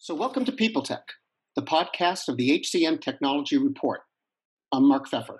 So, 0.00 0.14
welcome 0.14 0.44
to 0.44 0.52
People 0.52 0.82
Tech, 0.82 1.14
the 1.56 1.62
podcast 1.62 2.28
of 2.28 2.36
the 2.36 2.50
HCM 2.60 3.00
Technology 3.00 3.58
Report. 3.58 4.02
I'm 4.72 4.86
Mark 4.86 5.10
Feffer. 5.10 5.38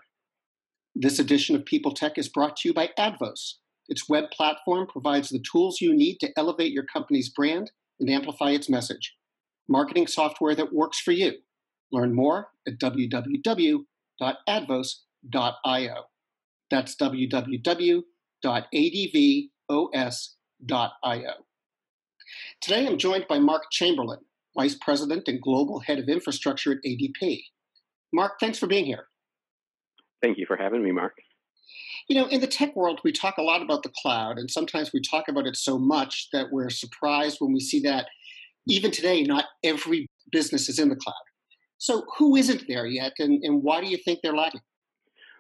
This 0.97 1.21
edition 1.21 1.55
of 1.55 1.65
People 1.65 1.93
Tech 1.93 2.19
is 2.19 2.29
brought 2.29 2.57
to 2.57 2.69
you 2.69 2.75
by 2.75 2.91
Advos. 2.99 3.59
Its 3.89 4.09
web 4.09 4.33
platform 4.33 4.89
provides 4.89 5.29
the 5.29 5.39
tools 5.39 5.81
you 5.81 5.95
need 5.95 6.17
to 6.19 6.33
elevate 6.37 6.73
your 6.73 6.83
company's 6.93 7.29
brand 7.29 7.71
and 8.01 8.11
amplify 8.11 8.51
its 8.51 8.69
message. 8.69 9.15
Marketing 9.69 10.09
software 10.09 10.57
that 10.57 10.73
works 10.73 10.99
for 10.99 11.13
you. 11.13 11.35
Learn 11.93 12.13
more 12.13 12.49
at 12.67 12.81
www.advos.io. 12.81 13.85
That's 16.69 16.97
www.advos.io. 16.97 18.03
Today 22.61 22.87
I'm 22.87 22.99
joined 22.99 23.27
by 23.29 23.39
Mark 23.39 23.63
Chamberlain, 23.71 24.19
Vice 24.59 24.75
President 24.75 25.29
and 25.29 25.41
Global 25.41 25.79
Head 25.79 26.01
of 26.01 26.09
Infrastructure 26.09 26.73
at 26.73 26.79
ADP. 26.85 27.43
Mark, 28.13 28.41
thanks 28.41 28.59
for 28.59 28.67
being 28.67 28.87
here. 28.87 29.07
Thank 30.21 30.37
you 30.37 30.47
for 30.47 30.57
having 30.57 30.83
me, 30.83 30.91
Mark. 30.91 31.15
You 32.09 32.17
know, 32.17 32.27
in 32.27 32.41
the 32.41 32.49
tech 32.49 32.75
world, 32.75 33.01
we 33.05 33.13
talk 33.13 33.39
a 33.39 33.43
lot 33.43 33.63
about 33.63 33.85
the 33.85 33.93
cloud, 34.03 34.37
and 34.37 34.51
sometimes 34.51 34.93
we 34.93 35.01
talk 35.01 35.29
about 35.29 35.47
it 35.47 35.57
so 35.57 35.79
much 35.79 36.29
that 36.33 36.51
we're 36.51 36.71
surprised 36.71 37.37
when 37.39 37.53
we 37.53 37.61
see 37.61 37.81
that 37.83 38.07
even 38.67 38.91
today, 38.91 39.23
not 39.23 39.45
every 39.63 40.09
business 40.33 40.69
is 40.69 40.81
in 40.81 40.89
the 40.89 40.97
cloud. 40.97 41.15
So, 41.77 42.05
who 42.19 42.35
isn't 42.35 42.65
there 42.67 42.87
yet, 42.87 43.13
and, 43.21 43.45
and 43.45 43.63
why 43.63 43.81
do 43.81 43.87
you 43.87 43.99
think 43.99 44.21
they're 44.23 44.35
lagging? 44.35 44.63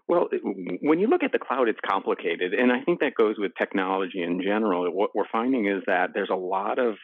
Well, 0.07 0.29
when 0.81 1.01
you 1.01 1.09
look 1.09 1.25
at 1.25 1.33
the 1.33 1.39
cloud, 1.39 1.69
it's 1.69 1.81
complicated. 1.87 2.55
And 2.55 2.71
I 2.71 2.83
think 2.83 3.01
that 3.01 3.15
goes 3.15 3.35
with 3.37 3.53
technology 3.59 4.23
in 4.23 4.41
general. 4.41 4.91
What 4.93 5.11
we're 5.15 5.29
finding 5.31 5.67
is 5.67 5.83
that 5.87 6.11
there's 6.15 6.31
a 6.31 6.37
lot 6.37 6.79
of 6.79 6.95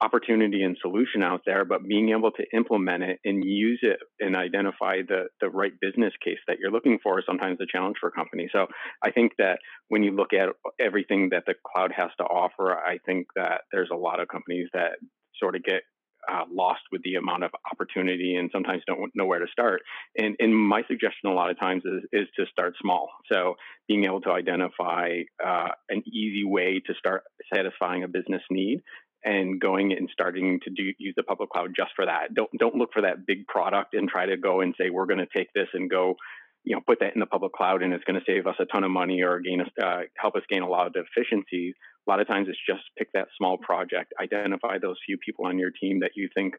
opportunity 0.00 0.62
and 0.62 0.76
solution 0.80 1.22
out 1.22 1.42
there, 1.44 1.64
but 1.64 1.86
being 1.86 2.10
able 2.10 2.30
to 2.32 2.44
implement 2.54 3.02
it 3.02 3.20
and 3.24 3.44
use 3.44 3.80
it 3.82 3.98
and 4.18 4.34
identify 4.34 5.02
the, 5.06 5.24
the 5.40 5.50
right 5.50 5.72
business 5.80 6.12
case 6.24 6.38
that 6.48 6.58
you're 6.58 6.70
looking 6.70 6.98
for 7.02 7.18
is 7.18 7.24
sometimes 7.26 7.58
a 7.60 7.66
challenge 7.70 7.96
for 8.00 8.10
companies. 8.10 8.50
So 8.52 8.66
I 9.02 9.10
think 9.10 9.32
that 9.38 9.58
when 9.88 10.02
you 10.02 10.12
look 10.12 10.32
at 10.32 10.48
everything 10.80 11.30
that 11.32 11.44
the 11.46 11.54
cloud 11.66 11.92
has 11.94 12.10
to 12.18 12.24
offer, 12.24 12.72
I 12.72 12.98
think 13.04 13.26
that 13.36 13.62
there's 13.72 13.90
a 13.92 13.96
lot 13.96 14.20
of 14.20 14.28
companies 14.28 14.68
that 14.72 14.92
sort 15.38 15.54
of 15.54 15.62
get 15.62 15.82
uh, 16.30 16.44
lost 16.52 16.82
with 16.92 17.02
the 17.02 17.14
amount 17.14 17.44
of 17.44 17.50
opportunity 17.72 18.36
and 18.36 18.50
sometimes 18.52 18.82
don't 18.86 19.10
know 19.14 19.24
where 19.24 19.38
to 19.38 19.46
start. 19.50 19.80
And, 20.16 20.36
and 20.38 20.56
my 20.56 20.82
suggestion 20.86 21.30
a 21.30 21.34
lot 21.34 21.50
of 21.50 21.58
times 21.58 21.82
is, 21.84 22.02
is 22.12 22.28
to 22.36 22.44
start 22.50 22.74
small. 22.80 23.08
So 23.32 23.54
being 23.88 24.04
able 24.04 24.20
to 24.22 24.30
identify 24.30 25.20
uh, 25.44 25.68
an 25.88 26.02
easy 26.06 26.44
way 26.44 26.80
to 26.86 26.94
start 26.98 27.22
satisfying 27.52 28.04
a 28.04 28.08
business 28.08 28.42
need 28.50 28.82
and 29.24 29.60
going 29.60 29.92
and 29.92 30.08
starting 30.12 30.60
to 30.64 30.70
do 30.70 30.92
use 30.98 31.14
the 31.16 31.22
public 31.22 31.50
cloud 31.50 31.72
just 31.76 31.90
for 31.94 32.06
that. 32.06 32.34
Don't 32.34 32.50
don't 32.58 32.74
look 32.74 32.90
for 32.92 33.02
that 33.02 33.26
big 33.26 33.46
product 33.46 33.94
and 33.94 34.08
try 34.08 34.26
to 34.26 34.36
go 34.36 34.60
and 34.60 34.74
say 34.78 34.90
we're 34.90 35.06
going 35.06 35.18
to 35.18 35.28
take 35.34 35.52
this 35.54 35.68
and 35.74 35.90
go, 35.90 36.16
you 36.64 36.74
know, 36.74 36.82
put 36.86 37.00
that 37.00 37.14
in 37.14 37.20
the 37.20 37.26
public 37.26 37.52
cloud 37.52 37.82
and 37.82 37.92
it's 37.92 38.04
going 38.04 38.18
to 38.18 38.24
save 38.26 38.46
us 38.46 38.56
a 38.58 38.64
ton 38.66 38.84
of 38.84 38.90
money 38.90 39.22
or 39.22 39.40
gain 39.40 39.60
us 39.60 39.68
uh, 39.82 40.00
help 40.16 40.36
us 40.36 40.42
gain 40.48 40.62
a 40.62 40.68
lot 40.68 40.86
of 40.86 40.94
efficiencies. 40.96 41.74
A 42.06 42.10
lot 42.10 42.20
of 42.20 42.26
times 42.26 42.48
it's 42.48 42.58
just 42.66 42.82
pick 42.98 43.12
that 43.12 43.28
small 43.36 43.58
project, 43.58 44.14
identify 44.20 44.78
those 44.78 44.96
few 45.04 45.18
people 45.18 45.46
on 45.46 45.58
your 45.58 45.70
team 45.70 46.00
that 46.00 46.12
you 46.14 46.28
think 46.34 46.54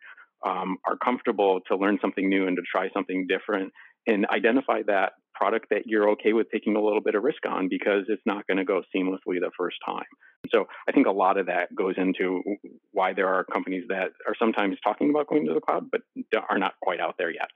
um, 0.45 0.77
are 0.85 0.97
comfortable 0.97 1.61
to 1.67 1.75
learn 1.77 1.99
something 2.01 2.29
new 2.29 2.47
and 2.47 2.57
to 2.57 2.63
try 2.69 2.89
something 2.93 3.27
different, 3.27 3.73
and 4.07 4.25
identify 4.27 4.81
that 4.87 5.13
product 5.41 5.67
that 5.71 5.87
you're 5.87 6.07
okay 6.11 6.33
with 6.33 6.45
taking 6.51 6.75
a 6.75 6.81
little 6.81 7.01
bit 7.01 7.15
of 7.15 7.23
risk 7.23 7.47
on 7.49 7.67
because 7.67 8.03
it's 8.09 8.21
not 8.27 8.45
going 8.45 8.57
to 8.57 8.63
go 8.63 8.83
seamlessly 8.95 9.39
the 9.39 9.49
first 9.57 9.77
time. 9.83 10.05
So 10.51 10.65
I 10.87 10.91
think 10.91 11.07
a 11.07 11.11
lot 11.11 11.39
of 11.39 11.47
that 11.47 11.73
goes 11.73 11.95
into 11.97 12.43
why 12.91 13.13
there 13.13 13.27
are 13.27 13.43
companies 13.45 13.85
that 13.89 14.09
are 14.27 14.35
sometimes 14.37 14.77
talking 14.83 15.09
about 15.09 15.27
going 15.27 15.47
to 15.47 15.53
the 15.53 15.59
cloud, 15.59 15.89
but 15.91 16.01
are 16.47 16.59
not 16.59 16.73
quite 16.83 16.99
out 16.99 17.15
there 17.17 17.31
yet. 17.31 17.47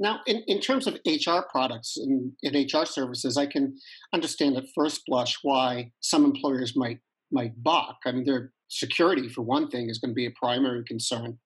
Now, 0.00 0.20
in, 0.26 0.42
in 0.46 0.60
terms 0.60 0.86
of 0.86 0.94
HR 1.04 1.40
products 1.50 1.98
and, 1.98 2.32
and 2.42 2.72
HR 2.72 2.86
services, 2.86 3.36
I 3.36 3.46
can 3.46 3.76
understand 4.14 4.56
at 4.56 4.64
first 4.74 5.02
blush 5.06 5.36
why 5.42 5.90
some 6.00 6.24
employers 6.24 6.74
might 6.76 7.00
might 7.30 7.62
balk. 7.62 7.96
I 8.06 8.12
mean, 8.12 8.24
their 8.24 8.52
security, 8.68 9.28
for 9.28 9.42
one 9.42 9.68
thing, 9.68 9.90
is 9.90 9.98
going 9.98 10.12
to 10.12 10.14
be 10.14 10.24
a 10.24 10.30
primary 10.30 10.82
concern. 10.84 11.38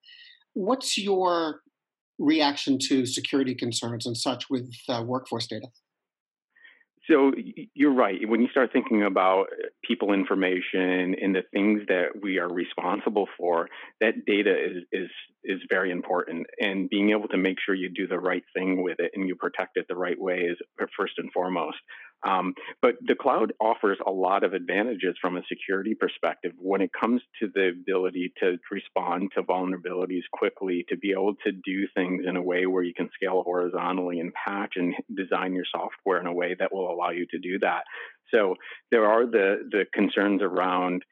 What's 0.53 0.97
your 0.97 1.59
reaction 2.19 2.77
to 2.87 3.05
security 3.05 3.55
concerns 3.55 4.05
and 4.05 4.17
such 4.17 4.49
with 4.49 4.73
uh, 4.89 5.03
workforce 5.05 5.47
data? 5.47 5.67
So 7.09 7.33
you're 7.73 7.93
right. 7.93 8.17
When 8.25 8.41
you 8.41 8.47
start 8.47 8.69
thinking 8.71 9.03
about 9.03 9.47
people 9.85 10.13
information 10.13 11.15
and 11.21 11.35
the 11.35 11.43
things 11.51 11.81
that 11.89 12.21
we 12.21 12.37
are 12.37 12.47
responsible 12.47 13.27
for, 13.37 13.67
that 13.99 14.25
data 14.25 14.51
is 14.51 14.83
is 14.93 15.09
is 15.43 15.59
very 15.69 15.91
important. 15.91 16.47
And 16.59 16.89
being 16.89 17.09
able 17.09 17.27
to 17.29 17.37
make 17.37 17.57
sure 17.59 17.75
you 17.75 17.89
do 17.93 18.07
the 18.07 18.19
right 18.19 18.43
thing 18.55 18.83
with 18.83 18.99
it 18.99 19.11
and 19.15 19.27
you 19.27 19.35
protect 19.35 19.75
it 19.75 19.85
the 19.89 19.95
right 19.95 20.19
way 20.19 20.37
is 20.37 20.57
first 20.97 21.13
and 21.17 21.29
foremost. 21.33 21.77
Um, 22.25 22.53
but 22.81 22.95
the 23.05 23.15
cloud 23.15 23.53
offers 23.59 23.97
a 24.05 24.11
lot 24.11 24.43
of 24.43 24.53
advantages 24.53 25.15
from 25.21 25.37
a 25.37 25.41
security 25.49 25.93
perspective 25.93 26.53
when 26.57 26.81
it 26.81 26.91
comes 26.97 27.21
to 27.41 27.49
the 27.53 27.69
ability 27.69 28.33
to 28.39 28.57
respond 28.71 29.31
to 29.35 29.43
vulnerabilities 29.43 30.23
quickly, 30.31 30.85
to 30.89 30.97
be 30.97 31.11
able 31.11 31.35
to 31.45 31.51
do 31.51 31.87
things 31.95 32.23
in 32.27 32.37
a 32.37 32.41
way 32.41 32.65
where 32.65 32.83
you 32.83 32.93
can 32.93 33.09
scale 33.13 33.43
horizontally 33.43 34.19
and 34.19 34.31
patch 34.33 34.73
and 34.75 34.93
design 35.15 35.53
your 35.53 35.65
software 35.69 36.19
in 36.19 36.27
a 36.27 36.33
way 36.33 36.55
that 36.57 36.73
will 36.73 36.89
allow 36.89 37.09
you 37.09 37.25
to 37.31 37.39
do 37.39 37.59
that. 37.59 37.83
So 38.33 38.55
there 38.91 39.05
are 39.05 39.25
the 39.25 39.67
the 39.69 39.85
concerns 39.93 40.41
around 40.41 41.03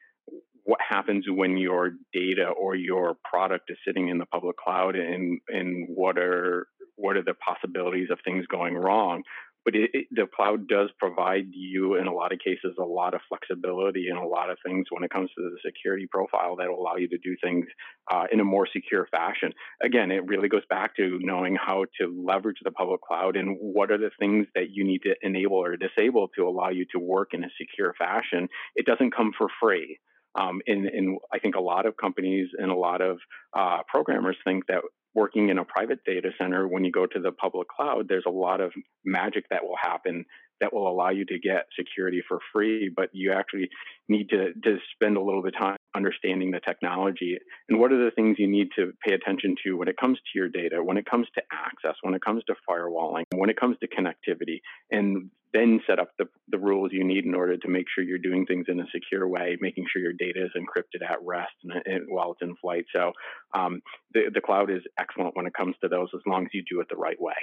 what 0.64 0.80
happens 0.88 1.24
when 1.28 1.56
your 1.56 1.90
data 2.12 2.46
or 2.48 2.74
your 2.74 3.16
product 3.28 3.70
is 3.70 3.76
sitting 3.86 4.08
in 4.08 4.18
the 4.18 4.26
public 4.26 4.56
cloud 4.56 4.96
and 4.96 5.40
and 5.48 5.86
what 5.88 6.18
are 6.18 6.66
what 6.96 7.16
are 7.16 7.22
the 7.22 7.34
possibilities 7.34 8.08
of 8.10 8.18
things 8.24 8.46
going 8.46 8.74
wrong 8.74 9.22
but 9.64 9.74
it, 9.74 9.90
it, 9.92 10.06
the 10.10 10.26
cloud 10.34 10.68
does 10.68 10.90
provide 10.98 11.46
you 11.52 11.96
in 11.96 12.06
a 12.06 12.12
lot 12.12 12.32
of 12.32 12.38
cases 12.38 12.74
a 12.78 12.82
lot 12.82 13.14
of 13.14 13.20
flexibility 13.28 14.08
and 14.08 14.18
a 14.18 14.26
lot 14.26 14.50
of 14.50 14.58
things 14.64 14.86
when 14.90 15.04
it 15.04 15.10
comes 15.10 15.30
to 15.36 15.42
the 15.42 15.56
security 15.64 16.06
profile 16.10 16.56
that 16.56 16.68
will 16.68 16.80
allow 16.80 16.96
you 16.96 17.08
to 17.08 17.18
do 17.18 17.36
things 17.42 17.66
uh, 18.12 18.24
in 18.32 18.40
a 18.40 18.44
more 18.44 18.66
secure 18.72 19.06
fashion. 19.10 19.52
Again 19.82 20.10
it 20.10 20.26
really 20.26 20.48
goes 20.48 20.66
back 20.68 20.96
to 20.96 21.18
knowing 21.20 21.56
how 21.56 21.86
to 22.00 22.24
leverage 22.26 22.58
the 22.62 22.70
public 22.70 23.00
cloud 23.02 23.36
and 23.36 23.56
what 23.60 23.90
are 23.90 23.98
the 23.98 24.10
things 24.18 24.46
that 24.54 24.70
you 24.70 24.84
need 24.84 25.02
to 25.02 25.14
enable 25.22 25.56
or 25.56 25.76
disable 25.76 26.28
to 26.36 26.46
allow 26.46 26.70
you 26.70 26.84
to 26.92 26.98
work 26.98 27.30
in 27.32 27.44
a 27.44 27.48
secure 27.58 27.94
fashion. 27.98 28.48
It 28.74 28.86
doesn't 28.86 29.14
come 29.14 29.32
for 29.36 29.48
free. 29.60 29.98
Um, 30.34 30.60
and, 30.66 30.86
and, 30.86 31.18
I 31.30 31.38
think 31.38 31.56
a 31.56 31.60
lot 31.60 31.84
of 31.84 31.96
companies 31.96 32.48
and 32.56 32.70
a 32.70 32.74
lot 32.74 33.02
of 33.02 33.18
uh, 33.54 33.82
programmers 33.86 34.36
think 34.44 34.66
that 34.68 34.80
working 35.14 35.48
in 35.50 35.58
a 35.58 35.64
private 35.64 36.00
data 36.06 36.30
center, 36.40 36.66
when 36.66 36.84
you 36.84 36.92
go 36.92 37.06
to 37.06 37.20
the 37.20 37.32
public 37.32 37.68
cloud, 37.68 38.06
there's 38.08 38.24
a 38.26 38.30
lot 38.30 38.60
of 38.60 38.72
magic 39.04 39.44
that 39.50 39.62
will 39.62 39.76
happen 39.80 40.24
that 40.60 40.72
will 40.72 40.88
allow 40.88 41.10
you 41.10 41.24
to 41.24 41.38
get 41.40 41.66
security 41.76 42.22
for 42.26 42.38
free, 42.52 42.90
but 42.94 43.08
you 43.12 43.32
actually 43.32 43.68
need 44.08 44.28
to, 44.30 44.52
to 44.62 44.78
spend 44.94 45.16
a 45.16 45.20
little 45.20 45.42
bit 45.42 45.54
of 45.54 45.60
time 45.60 45.76
understanding 45.94 46.52
the 46.52 46.60
technology. 46.60 47.36
And 47.68 47.80
what 47.80 47.92
are 47.92 48.02
the 48.02 48.12
things 48.12 48.36
you 48.38 48.48
need 48.48 48.68
to 48.76 48.92
pay 49.06 49.14
attention 49.14 49.56
to 49.64 49.72
when 49.72 49.88
it 49.88 49.96
comes 50.00 50.18
to 50.18 50.38
your 50.38 50.48
data, 50.48 50.82
when 50.82 50.96
it 50.96 51.04
comes 51.04 51.26
to 51.34 51.42
access, 51.52 51.96
when 52.02 52.14
it 52.14 52.22
comes 52.24 52.44
to 52.44 52.54
firewalling, 52.68 53.24
when 53.34 53.50
it 53.50 53.58
comes 53.58 53.76
to 53.80 53.88
connectivity, 53.88 54.60
and 54.90 55.30
then 55.52 55.80
set 55.86 55.98
up 55.98 56.10
the, 56.18 56.24
the 56.48 56.58
rules 56.58 56.90
you 56.92 57.04
need 57.04 57.24
in 57.24 57.34
order 57.34 57.56
to 57.56 57.68
make 57.68 57.86
sure 57.94 58.02
you're 58.04 58.18
doing 58.18 58.46
things 58.46 58.66
in 58.68 58.80
a 58.80 58.86
secure 58.92 59.28
way, 59.28 59.56
making 59.60 59.84
sure 59.92 60.02
your 60.02 60.12
data 60.12 60.44
is 60.44 60.50
encrypted 60.56 61.08
at 61.08 61.18
rest 61.22 61.52
and, 61.64 61.72
and 61.86 62.06
while 62.08 62.32
it's 62.32 62.42
in 62.42 62.56
flight. 62.56 62.84
So 62.94 63.12
um, 63.54 63.80
the, 64.14 64.30
the 64.32 64.40
cloud 64.40 64.70
is 64.70 64.82
excellent 64.98 65.36
when 65.36 65.46
it 65.46 65.54
comes 65.54 65.74
to 65.82 65.88
those 65.88 66.08
as 66.14 66.22
long 66.26 66.44
as 66.44 66.50
you 66.52 66.62
do 66.70 66.80
it 66.80 66.86
the 66.88 66.96
right 66.96 67.20
way 67.20 67.34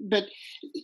but 0.00 0.24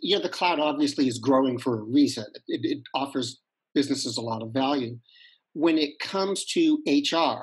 know 0.02 0.20
the 0.20 0.28
cloud 0.28 0.58
obviously 0.58 1.08
is 1.08 1.18
growing 1.18 1.58
for 1.58 1.78
a 1.78 1.82
reason. 1.82 2.24
It, 2.48 2.60
it, 2.64 2.78
offers 2.94 3.40
businesses 3.74 4.16
a 4.16 4.22
lot 4.22 4.42
of 4.42 4.52
value. 4.52 4.98
When 5.52 5.78
it 5.78 5.98
comes 5.98 6.44
to 6.46 6.78
HR 6.86 7.42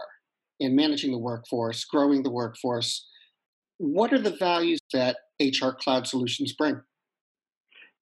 and 0.60 0.76
managing 0.76 1.12
the 1.12 1.18
workforce, 1.18 1.86
growing 1.86 2.24
the 2.24 2.32
workforce, 2.32 3.08
what 3.78 4.14
are 4.14 4.20
the 4.20 4.36
values 4.38 4.80
that 4.94 5.18
HR 5.40 5.72
cloud 5.80 6.08
solutions 6.08 6.54
bring? 6.54 6.82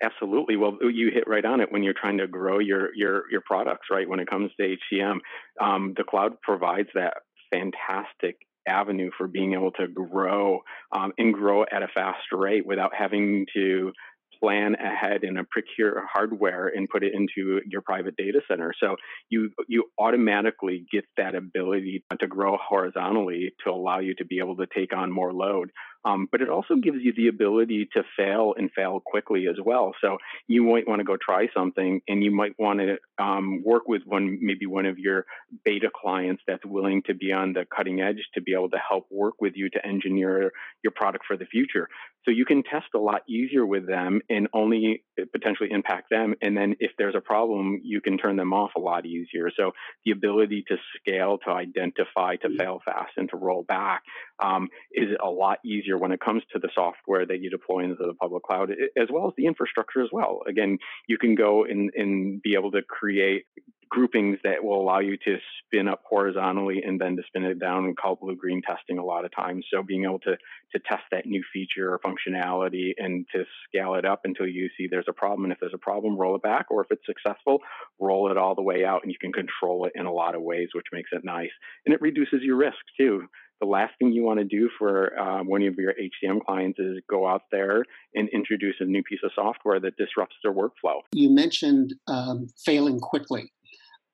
Absolutely. 0.02 0.56
Well, 0.56 0.78
you 0.82 1.12
hit 1.14 1.26
right 1.28 1.44
on 1.44 1.60
it 1.60 1.72
when 1.72 1.84
you're 1.84 1.94
trying 2.00 2.20
to 2.20 2.28
grow 2.28 2.60
your 2.60 2.96
your 2.96 3.24
your 3.30 3.42
products, 3.46 3.88
right? 3.92 4.08
When 4.08 4.20
it 4.20 4.30
comes 4.30 4.52
to 4.60 4.76
HCM, 4.94 5.18
um, 5.60 5.94
the 5.98 6.06
cloud 6.06 6.40
provides 6.42 6.90
that 6.96 7.16
fantastic 7.52 8.38
avenue 8.68 9.10
for 9.18 9.28
being 9.28 9.54
able 9.54 9.72
to 9.72 9.88
grow 9.88 10.60
um, 10.96 11.12
and 11.18 11.34
grow 11.34 11.64
at 11.64 11.84
a 11.84 11.88
fast 11.94 12.20
rate 12.32 12.66
without 12.66 12.92
having 12.98 13.46
to 13.56 13.92
plan 14.40 14.76
ahead 14.76 15.24
and 15.24 15.38
procure 15.50 16.04
hardware 16.12 16.72
and 16.74 16.88
put 16.90 17.04
it 17.04 17.14
into 17.14 17.60
your 17.70 17.82
private 17.82 18.16
data 18.16 18.42
center. 18.48 18.74
So 18.80 18.96
you 19.30 19.52
you 19.68 19.86
automatically 20.00 20.86
get 20.92 21.06
that 21.18 21.36
ability 21.36 22.04
to 22.20 22.28
grow 22.28 22.58
horizontally 22.58 23.52
to 23.66 23.72
allow 23.72 24.00
you 24.00 24.14
to 24.16 24.26
be 24.26 24.40
able 24.40 24.56
to 24.58 24.68
take 24.74 24.96
on 24.96 25.12
more 25.12 25.34
load. 25.34 25.72
Um, 26.06 26.28
but 26.32 26.42
it 26.42 26.50
also 26.50 26.76
gives 26.76 27.00
you 27.02 27.14
the 27.16 27.28
ability 27.28 27.90
to 27.94 28.04
fail 28.18 28.54
and 28.58 28.72
fail 28.72 29.02
quickly 29.06 29.48
as 29.50 29.58
well. 29.64 29.94
So 30.02 30.18
you 30.48 30.64
might 30.64 30.88
want 30.88 31.00
to 31.00 31.04
go 31.04 31.18
try 31.18 31.48
something, 31.54 32.02
and 32.08 32.24
you 32.24 32.32
might 32.32 32.54
want 32.58 32.80
to 32.80 32.98
um, 33.24 33.62
work 33.64 33.88
with 33.88 34.04
one, 34.06 34.40
maybe 34.42 34.66
one 34.66 34.86
of 34.86 34.98
your 34.98 35.26
beta 35.66 35.90
clients 35.94 36.42
that's 36.48 36.66
willing 36.66 37.04
to 37.08 37.14
be 37.14 37.32
on 37.32 37.54
the 37.54 37.66
cutting 37.76 38.02
edge 38.02 38.24
to 38.34 38.42
be 38.42 38.54
able 38.54 38.70
to 38.70 38.78
help 38.78 39.08
work 39.12 39.36
with 39.42 39.54
you 39.56 39.70
to 39.70 39.86
engineer 39.86 40.52
your 40.84 40.92
product 40.96 41.26
for 41.28 41.36
the 41.36 41.46
future. 41.46 41.90
So 42.26 42.32
you 42.32 42.46
can 42.46 42.64
test 42.64 42.88
a 42.96 43.00
lot 43.00 43.22
easier 43.28 43.66
with 43.66 43.88
them 43.88 44.22
and 44.30 44.48
only 44.54 45.04
potentially 45.32 45.72
impact 45.72 46.10
them. 46.10 46.36
And 46.42 46.56
then 46.56 46.76
if 46.80 46.92
there's 46.98 47.16
a 47.16 47.22
problem, 47.22 47.82
you 47.84 48.02
can 48.02 48.18
turn 48.18 48.36
them 48.36 48.54
off 48.54 48.72
a 48.76 48.80
lot 48.80 49.06
easier. 49.06 49.50
So 49.56 49.72
the 50.06 50.12
ability 50.12 50.66
to 50.68 50.78
scale, 50.98 51.38
to 51.46 51.52
identify, 51.52 52.36
to 52.38 52.48
mm-hmm. 52.48 52.58
fail 52.58 52.82
fast, 52.86 53.12
and 53.18 53.30
to 53.30 53.38
roll 53.38 53.64
back 53.64 54.04
um, 54.40 54.70
is 54.92 55.10
a 55.24 55.30
lot 55.30 55.60
easier 55.66 55.98
when 55.98 56.12
it 56.12 56.20
comes 56.20 56.44
to 56.54 56.60
the 56.60 56.70
software 56.74 57.26
that 57.26 57.42
you 57.42 57.50
deploy 57.50 57.84
into 57.84 57.96
the 57.96 58.14
public 58.14 58.44
cloud, 58.44 58.72
as 58.98 59.08
well 59.12 59.28
as 59.28 59.34
the 59.38 59.46
infrastructure 59.46 60.02
as 60.02 60.10
well. 60.12 60.42
Again, 60.48 60.78
you 61.08 61.18
can 61.18 61.36
go 61.36 61.66
and, 61.66 61.92
and 61.96 62.42
be 62.42 62.56
able 62.56 62.72
to 62.72 62.82
create 62.82 63.46
groupings 63.90 64.38
that 64.44 64.64
will 64.64 64.82
allow 64.82 65.00
you 65.00 65.18
to 65.18 65.38
spin 65.66 65.88
up 65.88 66.02
horizontally 66.08 66.82
and 66.86 67.00
then 67.00 67.16
to 67.16 67.24
spin 67.28 67.44
it 67.44 67.60
down 67.60 67.86
and 67.86 67.98
call 67.98 68.16
blue 68.16 68.36
green 68.36 68.62
testing 68.62 68.98
a 68.98 69.04
lot 69.04 69.26
of 69.26 69.36
times. 69.36 69.66
So 69.74 69.84
being 69.84 70.04
able 70.04 70.20
to 70.20 70.38
to 70.72 70.80
test 70.88 71.04
that 71.12 71.26
new 71.26 71.44
feature 71.52 71.92
or 71.92 72.00
functionality 72.00 72.92
and 72.98 73.26
to 73.34 73.44
scale 73.68 73.96
it 73.96 74.06
up 74.06 74.22
until 74.24 74.48
you 74.48 74.70
see 74.78 74.88
there's 74.88 75.06
a 75.08 75.14
problem. 75.14 75.46
And 75.46 75.54
if 75.54 75.60
there's 75.60 75.74
a 75.74 75.80
problem, 75.80 76.18
roll 76.18 76.36
it 76.36 76.44
back. 76.44 76.68
Or 76.70 76.82
if 76.82 76.92
it's 76.92 77.06
successful, 77.06 77.60
roll 78.00 78.30
it 78.30 78.38
all 78.38 78.54
the 78.54 78.62
way 78.62 78.86
out 78.86 79.02
and 79.02 79.12
you 79.12 79.18
can 79.20 79.34
control 79.34 79.86
it 79.86 79.94
in 79.96 80.06
a 80.06 80.14
lot 80.14 80.36
of 80.36 80.44
ways, 80.44 80.70
which 80.74 80.86
makes 80.94 81.10
it 81.12 81.24
nice. 81.24 81.50
And 81.86 81.96
it 81.96 82.02
reduces 82.02 82.42
your 82.44 82.58
risk 82.58 82.78
too 82.98 83.28
the 83.60 83.68
last 83.68 83.94
thing 84.00 84.12
you 84.12 84.24
want 84.24 84.40
to 84.40 84.46
do 84.46 84.70
for 84.78 85.18
uh, 85.20 85.44
one 85.44 85.62
of 85.64 85.76
your 85.76 85.94
HCM 85.94 86.44
clients 86.46 86.80
is 86.80 87.00
go 87.10 87.28
out 87.28 87.44
there 87.52 87.84
and 88.16 88.30
introduce 88.30 88.76
a 88.80 88.86
new 88.86 89.04
piece 89.04 89.20
of 89.24 89.32
software 89.36 89.80
that 89.80 89.98
disrupts 89.98 90.36
their 90.44 90.54
workflow. 90.54 91.02
You 91.14 91.30
mentioned 91.30 91.96
um, 92.08 92.48
failing 92.66 93.00
quickly. 93.00 93.52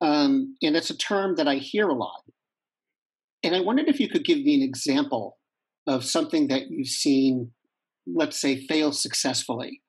Um, 0.01 0.56
and 0.62 0.75
it's 0.75 0.89
a 0.89 0.97
term 0.97 1.36
that 1.36 1.47
I 1.47 1.56
hear 1.56 1.88
a 1.88 1.94
lot. 1.94 2.24
And 3.44 3.56
I 3.56 3.62
wondered 3.62 3.88
if 3.88 4.00
you 4.00 4.09
could 4.09 4.25
give 4.25 4.39
me 4.39 4.56
an 4.56 4.62
example 4.62 5.38
of 5.88 6.03
something 6.03 6.47
that 6.47 6.63
you've 6.69 6.88
seen, 6.88 7.51
let's 8.07 8.39
say, 8.39 8.65
fail 8.65 8.92
successfully. 8.92 9.81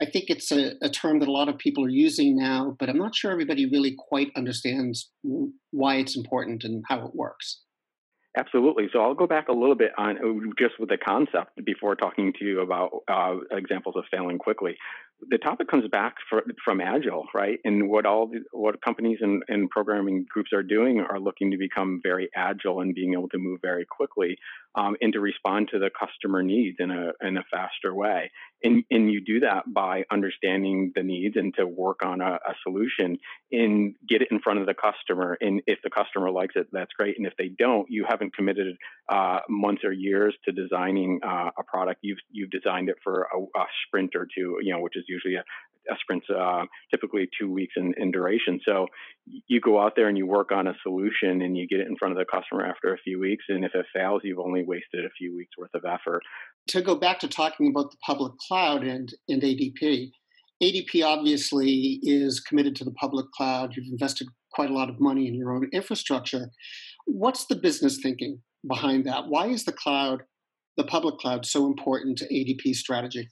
I 0.00 0.06
think 0.06 0.26
it's 0.28 0.50
a, 0.52 0.72
a, 0.82 0.90
term 0.90 1.20
that 1.20 1.28
a 1.28 1.32
lot 1.32 1.48
of 1.48 1.56
people 1.56 1.84
are 1.84 1.90
using 1.90 2.36
now, 2.36 2.76
but 2.78 2.90
I'm 2.90 2.98
not 2.98 3.14
sure 3.14 3.30
everybody 3.30 3.66
really 3.66 3.94
quite 3.96 4.28
understands 4.36 5.10
why 5.70 5.96
it's 5.96 6.16
important 6.16 6.64
and 6.64 6.84
how 6.88 7.06
it 7.06 7.14
works. 7.14 7.62
Absolutely. 8.36 8.88
So 8.92 9.00
I'll 9.00 9.14
go 9.14 9.26
back 9.26 9.48
a 9.48 9.52
little 9.52 9.74
bit 9.74 9.92
on 9.96 10.18
uh, 10.18 10.52
just 10.58 10.78
with 10.78 10.90
the 10.90 10.98
concept 10.98 11.64
before 11.64 11.94
talking 11.94 12.34
to 12.38 12.44
you 12.44 12.60
about 12.60 12.90
uh, 13.10 13.36
examples 13.50 13.96
of 13.96 14.04
failing 14.10 14.38
quickly 14.38 14.76
the 15.28 15.38
topic 15.38 15.68
comes 15.68 15.88
back 15.88 16.16
for, 16.28 16.42
from 16.64 16.80
agile 16.80 17.24
right? 17.34 17.58
And 17.64 17.88
what 17.88 18.06
all 18.06 18.28
the, 18.28 18.40
what 18.52 18.82
companies 18.82 19.18
and, 19.20 19.42
and, 19.48 19.70
programming 19.70 20.26
groups 20.28 20.52
are 20.52 20.62
doing 20.62 21.00
are 21.00 21.18
looking 21.18 21.50
to 21.50 21.56
become 21.56 22.00
very 22.02 22.28
agile 22.34 22.80
and 22.80 22.94
being 22.94 23.14
able 23.14 23.28
to 23.30 23.38
move 23.38 23.60
very 23.62 23.84
quickly 23.84 24.38
um, 24.76 24.96
and 25.00 25.12
to 25.14 25.20
respond 25.20 25.68
to 25.72 25.78
the 25.78 25.90
customer 25.90 26.42
needs 26.42 26.76
in 26.78 26.90
a, 26.90 27.12
in 27.26 27.36
a 27.36 27.44
faster 27.50 27.94
way. 27.94 28.30
And, 28.62 28.84
and 28.90 29.10
you 29.10 29.22
do 29.24 29.40
that 29.40 29.64
by 29.72 30.04
understanding 30.10 30.92
the 30.94 31.02
needs 31.02 31.36
and 31.36 31.54
to 31.56 31.66
work 31.66 32.04
on 32.04 32.20
a, 32.20 32.34
a 32.34 32.54
solution 32.62 33.18
and 33.50 33.94
get 34.08 34.22
it 34.22 34.28
in 34.30 34.40
front 34.40 34.60
of 34.60 34.66
the 34.66 34.74
customer. 34.74 35.36
And 35.40 35.62
if 35.66 35.78
the 35.82 35.90
customer 35.90 36.30
likes 36.30 36.54
it 36.56 36.68
that's 36.72 36.92
great. 36.92 37.16
And 37.16 37.26
if 37.26 37.32
they 37.38 37.48
don't 37.48 37.86
you 37.88 38.04
haven't 38.08 38.34
committed 38.34 38.76
uh, 39.08 39.40
months 39.48 39.82
or 39.84 39.92
years 39.92 40.34
to 40.44 40.52
designing 40.52 41.20
uh, 41.26 41.50
a 41.58 41.62
product. 41.64 42.00
You've 42.02 42.18
you've 42.30 42.50
designed 42.50 42.88
it 42.88 42.96
for 43.02 43.28
a, 43.34 43.38
a 43.38 43.64
sprint 43.86 44.14
or 44.14 44.26
two 44.26 44.58
you 44.62 44.72
know 44.72 44.80
which 44.80 44.96
is 44.96 45.04
usually 45.08 45.36
a, 45.36 45.44
a 45.90 45.94
sprint, 46.00 46.24
uh, 46.30 46.64
typically 46.90 47.28
two 47.38 47.50
weeks 47.50 47.74
in, 47.76 47.94
in, 47.96 48.10
duration. 48.10 48.60
So 48.66 48.86
you 49.46 49.60
go 49.60 49.80
out 49.80 49.92
there 49.96 50.08
and 50.08 50.16
you 50.16 50.26
work 50.26 50.52
on 50.52 50.66
a 50.66 50.74
solution 50.82 51.42
and 51.42 51.56
you 51.56 51.66
get 51.66 51.80
it 51.80 51.86
in 51.86 51.96
front 51.96 52.12
of 52.12 52.18
the 52.18 52.24
customer 52.24 52.64
after 52.66 52.92
a 52.92 52.98
few 52.98 53.20
weeks. 53.20 53.44
And 53.48 53.64
if 53.64 53.74
it 53.74 53.86
fails, 53.94 54.22
you've 54.24 54.38
only 54.38 54.64
wasted 54.64 55.04
a 55.04 55.10
few 55.18 55.36
weeks 55.36 55.52
worth 55.58 55.74
of 55.74 55.84
effort. 55.84 56.22
To 56.68 56.82
go 56.82 56.94
back 56.94 57.20
to 57.20 57.28
talking 57.28 57.68
about 57.68 57.90
the 57.90 57.98
public 58.04 58.32
cloud 58.38 58.84
and, 58.84 59.12
and 59.28 59.42
ADP, 59.42 60.10
ADP 60.62 61.04
obviously 61.04 62.00
is 62.02 62.40
committed 62.40 62.74
to 62.76 62.84
the 62.84 62.92
public 62.92 63.30
cloud. 63.32 63.74
You've 63.76 63.90
invested 63.90 64.28
quite 64.52 64.70
a 64.70 64.74
lot 64.74 64.88
of 64.88 65.00
money 65.00 65.28
in 65.28 65.34
your 65.34 65.52
own 65.52 65.68
infrastructure. 65.72 66.50
What's 67.04 67.46
the 67.46 67.56
business 67.56 67.98
thinking 68.02 68.40
behind 68.66 69.04
that? 69.06 69.28
Why 69.28 69.48
is 69.48 69.64
the 69.64 69.72
cloud, 69.72 70.22
the 70.76 70.84
public 70.84 71.18
cloud, 71.18 71.44
so 71.44 71.66
important 71.66 72.18
to 72.18 72.24
ADP 72.32 72.74
strategy? 72.74 73.28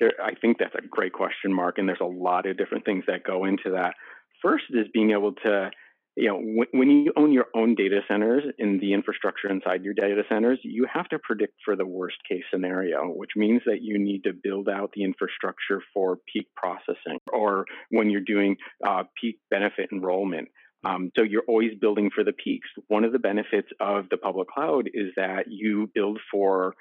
There, 0.00 0.12
I 0.22 0.34
think 0.34 0.58
that's 0.58 0.74
a 0.74 0.86
great 0.86 1.12
question, 1.12 1.52
Mark, 1.52 1.78
and 1.78 1.88
there's 1.88 1.98
a 2.00 2.04
lot 2.04 2.46
of 2.46 2.56
different 2.56 2.84
things 2.84 3.04
that 3.06 3.22
go 3.22 3.44
into 3.44 3.70
that. 3.72 3.94
First 4.42 4.64
is 4.70 4.86
being 4.94 5.10
able 5.10 5.34
to, 5.44 5.70
you 6.16 6.28
know, 6.28 6.40
when, 6.40 6.66
when 6.72 6.90
you 6.90 7.12
own 7.16 7.32
your 7.32 7.46
own 7.54 7.74
data 7.74 8.00
centers 8.08 8.42
and 8.58 8.80
the 8.80 8.94
infrastructure 8.94 9.50
inside 9.50 9.84
your 9.84 9.92
data 9.92 10.22
centers, 10.28 10.58
you 10.62 10.86
have 10.92 11.08
to 11.10 11.18
predict 11.18 11.54
for 11.64 11.76
the 11.76 11.86
worst 11.86 12.16
case 12.26 12.44
scenario, 12.50 13.08
which 13.08 13.32
means 13.36 13.60
that 13.66 13.82
you 13.82 13.98
need 13.98 14.24
to 14.24 14.32
build 14.32 14.70
out 14.70 14.90
the 14.94 15.04
infrastructure 15.04 15.82
for 15.92 16.18
peak 16.32 16.48
processing 16.56 17.18
or 17.30 17.66
when 17.90 18.08
you're 18.08 18.22
doing 18.22 18.56
uh, 18.86 19.02
peak 19.20 19.38
benefit 19.50 19.90
enrollment. 19.92 20.48
Um, 20.82 21.10
so 21.14 21.22
you're 21.22 21.44
always 21.46 21.72
building 21.78 22.10
for 22.14 22.24
the 22.24 22.32
peaks. 22.32 22.68
One 22.88 23.04
of 23.04 23.12
the 23.12 23.18
benefits 23.18 23.68
of 23.80 24.08
the 24.10 24.16
public 24.16 24.48
cloud 24.48 24.88
is 24.94 25.12
that 25.16 25.44
you 25.48 25.90
build 25.94 26.18
for 26.32 26.74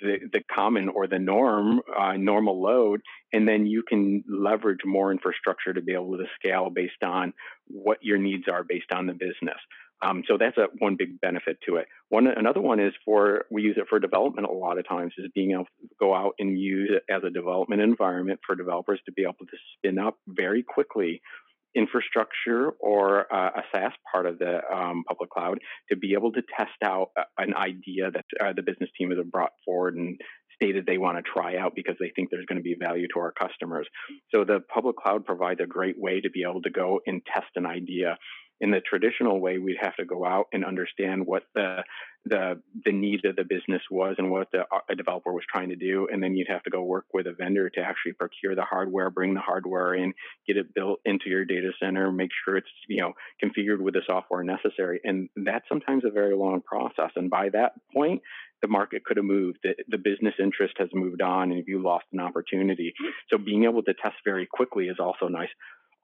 the, 0.00 0.18
the 0.32 0.40
common 0.52 0.88
or 0.88 1.06
the 1.06 1.18
norm, 1.18 1.80
uh, 1.98 2.12
normal 2.16 2.60
load, 2.60 3.00
and 3.32 3.46
then 3.46 3.66
you 3.66 3.82
can 3.82 4.24
leverage 4.28 4.80
more 4.84 5.12
infrastructure 5.12 5.72
to 5.72 5.82
be 5.82 5.92
able 5.92 6.16
to 6.16 6.24
scale 6.38 6.70
based 6.70 7.02
on 7.02 7.32
what 7.68 7.98
your 8.02 8.18
needs 8.18 8.44
are 8.48 8.64
based 8.64 8.92
on 8.92 9.06
the 9.06 9.12
business. 9.12 9.58
Um, 10.02 10.22
so 10.26 10.38
that's 10.38 10.56
a 10.56 10.68
one 10.78 10.96
big 10.96 11.20
benefit 11.20 11.58
to 11.66 11.76
it. 11.76 11.86
One 12.08 12.26
another 12.26 12.60
one 12.60 12.80
is 12.80 12.94
for 13.04 13.44
we 13.50 13.62
use 13.62 13.76
it 13.76 13.86
for 13.88 13.98
development 13.98 14.48
a 14.48 14.52
lot 14.52 14.78
of 14.78 14.88
times 14.88 15.12
is 15.18 15.30
being 15.34 15.52
able 15.52 15.64
to 15.64 15.88
go 15.98 16.14
out 16.14 16.34
and 16.38 16.58
use 16.58 16.90
it 16.90 17.12
as 17.12 17.22
a 17.22 17.30
development 17.30 17.82
environment 17.82 18.40
for 18.46 18.56
developers 18.56 19.00
to 19.04 19.12
be 19.12 19.22
able 19.22 19.34
to 19.40 19.56
spin 19.76 19.98
up 19.98 20.16
very 20.26 20.62
quickly 20.62 21.20
infrastructure 21.74 22.70
or 22.80 23.32
uh, 23.32 23.50
a 23.56 23.62
SaaS 23.72 23.92
part 24.12 24.26
of 24.26 24.38
the 24.38 24.60
um, 24.72 25.04
public 25.06 25.30
cloud 25.30 25.58
to 25.90 25.96
be 25.96 26.14
able 26.14 26.32
to 26.32 26.42
test 26.58 26.70
out 26.84 27.10
an 27.38 27.54
idea 27.54 28.10
that 28.10 28.24
uh, 28.40 28.52
the 28.54 28.62
business 28.62 28.90
team 28.98 29.10
has 29.10 29.18
brought 29.30 29.52
forward 29.64 29.94
and 29.94 30.20
stated 30.60 30.84
they 30.86 30.98
want 30.98 31.16
to 31.16 31.22
try 31.22 31.56
out 31.56 31.72
because 31.74 31.96
they 31.98 32.12
think 32.14 32.28
there's 32.30 32.46
going 32.46 32.58
to 32.58 32.62
be 32.62 32.76
value 32.78 33.06
to 33.14 33.20
our 33.20 33.32
customers. 33.32 33.86
So 34.34 34.44
the 34.44 34.60
public 34.72 34.96
cloud 34.96 35.24
provides 35.24 35.60
a 35.62 35.66
great 35.66 35.98
way 35.98 36.20
to 36.20 36.30
be 36.30 36.42
able 36.48 36.62
to 36.62 36.70
go 36.70 37.00
and 37.06 37.22
test 37.24 37.48
an 37.56 37.66
idea 37.66 38.18
in 38.60 38.70
the 38.70 38.80
traditional 38.80 39.40
way, 39.40 39.58
we'd 39.58 39.78
have 39.80 39.96
to 39.96 40.04
go 40.04 40.24
out 40.24 40.46
and 40.52 40.64
understand 40.64 41.26
what 41.26 41.44
the 41.54 41.82
the 42.26 42.60
the 42.84 42.92
need 42.92 43.24
of 43.24 43.36
the 43.36 43.44
business 43.44 43.80
was 43.90 44.16
and 44.18 44.30
what 44.30 44.50
the 44.52 44.60
uh, 44.60 44.80
a 44.90 44.94
developer 44.94 45.32
was 45.32 45.44
trying 45.50 45.70
to 45.70 45.76
do, 45.76 46.06
and 46.12 46.22
then 46.22 46.36
you'd 46.36 46.48
have 46.48 46.62
to 46.64 46.70
go 46.70 46.82
work 46.82 47.06
with 47.14 47.26
a 47.26 47.32
vendor 47.32 47.70
to 47.70 47.80
actually 47.80 48.12
procure 48.12 48.54
the 48.54 48.62
hardware, 48.62 49.08
bring 49.08 49.32
the 49.32 49.40
hardware 49.40 49.94
in, 49.94 50.12
get 50.46 50.58
it 50.58 50.74
built 50.74 51.00
into 51.06 51.30
your 51.30 51.46
data 51.46 51.70
center, 51.82 52.12
make 52.12 52.30
sure 52.44 52.58
it's 52.58 52.68
you 52.88 53.00
know 53.00 53.14
configured 53.42 53.80
with 53.80 53.94
the 53.94 54.02
software 54.06 54.44
necessary, 54.44 55.00
and 55.04 55.30
that's 55.36 55.66
sometimes 55.68 56.04
a 56.04 56.10
very 56.10 56.36
long 56.36 56.60
process. 56.60 57.10
And 57.16 57.30
by 57.30 57.48
that 57.50 57.72
point, 57.94 58.20
the 58.60 58.68
market 58.68 59.04
could 59.04 59.16
have 59.16 59.26
moved. 59.26 59.58
The, 59.62 59.74
the, 59.88 59.96
business 59.98 60.34
interest 60.38 60.74
has 60.78 60.88
moved 60.92 61.22
on, 61.22 61.52
and 61.52 61.64
you 61.66 61.82
lost 61.82 62.04
an 62.12 62.20
opportunity. 62.20 62.92
Mm-hmm. 63.00 63.10
So 63.30 63.38
being 63.38 63.64
able 63.64 63.82
to 63.84 63.94
test 63.94 64.16
very 64.24 64.46
quickly 64.46 64.86
is 64.86 64.98
also 65.00 65.28
nice. 65.28 65.48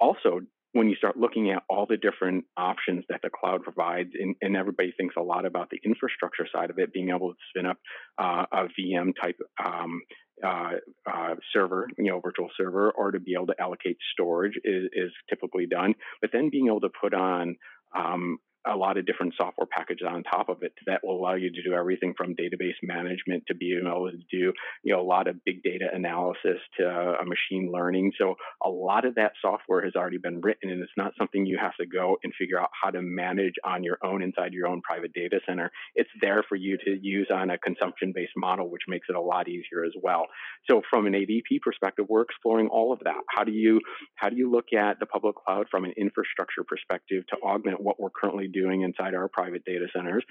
Also, 0.01 0.41
when 0.77 0.91
you 0.91 0.97
start 0.97 1.17
looking 1.17 1.51
at 1.51 1.63
all 1.71 1.87
the 1.87 1.97
different 1.97 2.45
options 2.57 3.05
that 3.09 3.21
the 3.23 3.31
cloud 3.31 3.63
provides, 3.63 4.11
and, 4.15 4.37
and 4.43 4.57
everybody 4.57 4.93
thinks 4.97 5.15
a 5.17 5.23
lot 5.23 5.47
about 5.47 5.71
the 5.71 5.81
infrastructure 5.85 6.47
side 6.55 6.69
of 6.69 6.79
it, 6.79 6.93
being 6.93 7.09
able 7.09 7.31
to 7.31 7.39
spin 7.49 7.67
up 7.67 7.79
uh, 8.19 8.45
a 8.53 8.69
VM 8.79 9.13
type 9.21 9.39
um, 9.65 10.03
uh, 10.45 10.73
uh, 11.11 11.35
server, 11.53 11.89
you 11.97 12.11
know, 12.11 12.21
virtual 12.21 12.51
server, 12.59 12.91
or 12.91 13.11
to 13.11 13.19
be 13.19 13.33
able 13.35 13.47
to 13.47 13.59
allocate 13.59 13.97
storage 14.13 14.53
is, 14.65 14.85
is 14.93 15.11
typically 15.31 15.67
done. 15.67 15.95
But 16.21 16.31
then 16.33 16.51
being 16.51 16.67
able 16.67 16.83
to 16.83 16.91
put 17.01 17.15
on 17.15 17.57
um, 17.97 18.39
a 18.67 18.77
lot 18.77 18.97
of 18.97 19.07
different 19.07 19.35
software 19.37 19.67
packages 19.67 20.07
on 20.09 20.23
top 20.23 20.49
of 20.49 20.63
it 20.63 20.73
that 20.87 21.01
will 21.05 21.19
allow 21.19 21.35
you 21.35 21.51
to 21.51 21.63
do 21.63 21.75
everything 21.75 22.15
from 22.17 22.35
database 22.35 22.77
management 22.83 23.45
to 23.47 23.55
being 23.55 23.85
able 23.87 24.11
to 24.11 24.17
do 24.31 24.53
you 24.83 24.93
know 24.93 25.01
a 25.01 25.03
lot 25.03 25.29
of 25.29 25.45
big 25.45 25.63
data 25.63 25.87
analysis 25.93 26.59
to 26.79 26.87
uh, 26.87 27.25
machine 27.25 27.71
learning. 27.73 28.13
So 28.19 28.35
a 28.65 28.69
lot 28.69 29.05
of 29.05 29.15
that 29.17 29.33
software 29.41 29.85
has 29.85 29.95
already 29.95 30.19
been 30.19 30.41
written 30.41 30.71
and 30.71 30.83
it's 30.83 30.93
not 30.97 31.13
something 31.19 31.47
you 31.47 31.59
have 31.61 31.77
to 31.81 31.87
go 31.87 32.17
and 32.23 32.33
figure 32.39 32.61
out 32.61 32.71
how 32.81 32.91
to 32.91 33.03
manage 33.03 33.55
on 33.65 33.83
your 33.83 33.99
own 34.05 34.23
inside 34.23 34.53
your 34.53 34.67
own 34.67 34.81
private 34.83 35.13
data 35.13 35.41
center. 35.47 35.71
It's 35.95 36.11
there 36.21 36.45
for 36.49 36.57
you 36.57 36.77
to 36.85 36.99
use 37.01 37.29
on 37.33 37.51
a 37.51 37.59
consumption 37.59 38.13
based 38.15 38.33
model 38.37 38.71
which 38.71 38.83
makes 38.89 39.07
it 39.09 39.17
a 39.17 39.21
lot 39.21 39.49
easier 39.49 39.85
as 39.85 39.93
well. 40.03 40.27
So 40.69 40.83
from 40.89 41.07
an 41.07 41.13
adp 41.13 41.61
perspective 41.63 42.07
we're 42.09 42.23
exploring 42.23 42.69
all 42.69 42.93
of 42.93 43.01
that. 43.05 43.23
How 43.29 43.45
do 43.45 43.53
you 43.53 43.81
how 44.17 44.29
do 44.29 44.37
you 44.37 44.51
look 44.51 44.73
at 44.73 44.99
the 45.01 45.07
public 45.07 45.37
cloud 45.37 45.67
from 45.71 45.85
an 45.85 45.93
infrastructure 45.97 46.65
perspective 46.65 47.25
to 47.29 47.37
augment 47.43 47.81
what 47.81 48.01
we're 48.01 48.11
currently 48.11 48.49
doing 48.57 48.83
inside 48.83 49.15
our 49.15 49.29
private 49.29 49.65
data 49.65 49.87
centers 49.95 50.25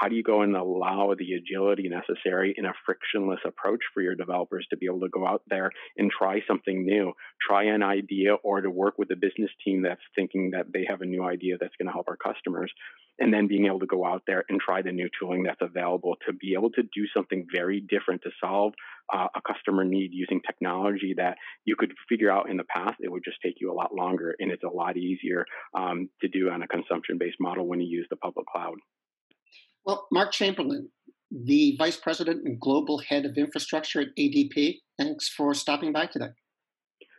how 0.00 0.08
do 0.08 0.16
you 0.16 0.22
go 0.22 0.40
and 0.40 0.56
allow 0.56 1.14
the 1.18 1.34
agility 1.34 1.88
necessary 1.88 2.54
in 2.56 2.64
a 2.64 2.72
frictionless 2.86 3.40
approach 3.44 3.80
for 3.92 4.00
your 4.00 4.14
developers 4.14 4.66
to 4.70 4.76
be 4.78 4.86
able 4.86 5.00
to 5.00 5.10
go 5.10 5.26
out 5.26 5.42
there 5.48 5.70
and 5.98 6.10
try 6.10 6.40
something 6.48 6.86
new, 6.86 7.12
try 7.46 7.64
an 7.64 7.82
idea, 7.82 8.34
or 8.42 8.62
to 8.62 8.70
work 8.70 8.94
with 8.96 9.10
a 9.10 9.16
business 9.16 9.50
team 9.62 9.82
that's 9.82 10.00
thinking 10.16 10.52
that 10.52 10.72
they 10.72 10.86
have 10.88 11.02
a 11.02 11.06
new 11.06 11.22
idea 11.22 11.56
that's 11.60 11.74
going 11.76 11.86
to 11.86 11.92
help 11.92 12.08
our 12.08 12.16
customers? 12.16 12.72
And 13.18 13.34
then 13.34 13.46
being 13.46 13.66
able 13.66 13.80
to 13.80 13.86
go 13.86 14.06
out 14.06 14.22
there 14.26 14.44
and 14.48 14.58
try 14.58 14.80
the 14.80 14.90
new 14.90 15.10
tooling 15.20 15.42
that's 15.42 15.60
available 15.60 16.16
to 16.26 16.32
be 16.32 16.54
able 16.54 16.70
to 16.70 16.82
do 16.82 17.06
something 17.14 17.46
very 17.54 17.82
different 17.82 18.22
to 18.22 18.30
solve 18.42 18.72
uh, 19.12 19.26
a 19.34 19.52
customer 19.52 19.84
need 19.84 20.12
using 20.14 20.40
technology 20.46 21.12
that 21.18 21.36
you 21.66 21.76
could 21.76 21.92
figure 22.08 22.30
out 22.30 22.48
in 22.48 22.56
the 22.56 22.64
past. 22.64 22.96
It 23.00 23.12
would 23.12 23.24
just 23.24 23.42
take 23.44 23.56
you 23.60 23.70
a 23.70 23.74
lot 23.74 23.94
longer, 23.94 24.34
and 24.38 24.50
it's 24.50 24.64
a 24.64 24.74
lot 24.74 24.96
easier 24.96 25.44
um, 25.76 26.08
to 26.22 26.28
do 26.28 26.48
on 26.48 26.62
a 26.62 26.68
consumption 26.68 27.18
based 27.18 27.36
model 27.38 27.66
when 27.66 27.82
you 27.82 27.88
use 27.88 28.06
the 28.08 28.16
public 28.16 28.46
cloud. 28.46 28.76
Well, 29.84 30.06
Mark 30.12 30.32
Chamberlain, 30.32 30.90
the 31.30 31.76
Vice 31.78 31.96
President 31.96 32.46
and 32.46 32.60
Global 32.60 32.98
Head 32.98 33.24
of 33.24 33.36
Infrastructure 33.36 34.00
at 34.00 34.16
ADP, 34.18 34.78
thanks 34.98 35.28
for 35.28 35.54
stopping 35.54 35.92
by 35.92 36.06
today. 36.06 36.30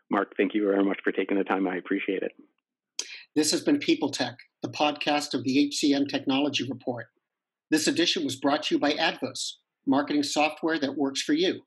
Mark, 0.10 0.34
thank 0.38 0.54
you 0.54 0.66
very 0.66 0.84
much 0.84 1.00
for 1.04 1.12
taking 1.12 1.38
the 1.38 1.44
time. 1.44 1.68
I 1.68 1.78
appreciate 1.78 2.22
it. 2.22 2.34
This 3.36 3.52
has 3.52 3.62
been 3.62 3.80
People 3.80 4.12
Tech, 4.12 4.36
the 4.62 4.70
podcast 4.70 5.34
of 5.34 5.46
the 5.46 5.72
HCM 5.72 6.10
Technology 6.10 6.68
Report. 6.70 7.08
This 7.70 7.88
edition 7.88 8.26
was 8.26 8.36
brought 8.36 8.64
to 8.64 8.76
you 8.76 8.80
by 8.80 8.92
Advos, 8.92 9.54
marketing 9.88 10.24
software 10.24 10.78
that 10.80 10.98
works 10.98 11.22
for 11.22 11.32
you. 11.32 11.62